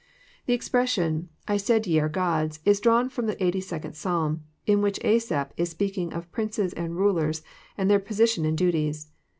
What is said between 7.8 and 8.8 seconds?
their position and